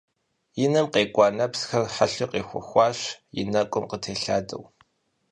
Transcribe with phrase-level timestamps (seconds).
[0.63, 2.99] И нэм къекӏуа нэпсхэр, хьэлъэу къехуэхащ,
[3.39, 4.63] и нэкӏум къытелъадэу.